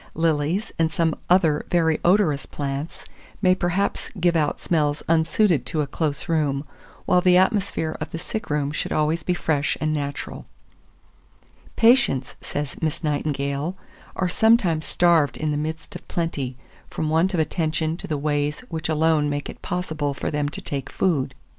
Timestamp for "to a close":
5.67-6.27